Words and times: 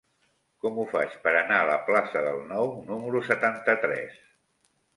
Com 0.63 0.79
ho 0.79 0.85
faig 0.93 1.13
per 1.25 1.33
anar 1.41 1.59
a 1.59 1.67
la 1.71 1.75
plaça 1.91 2.25
del 2.29 2.41
Nou 2.55 2.73
número 2.89 3.25
setanta-tres? 3.31 4.21